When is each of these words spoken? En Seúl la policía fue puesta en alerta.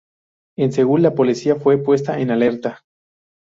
En 0.57 0.71
Seúl 0.71 1.03
la 1.03 1.13
policía 1.13 1.57
fue 1.57 1.77
puesta 1.77 2.19
en 2.19 2.31
alerta. 2.31 2.83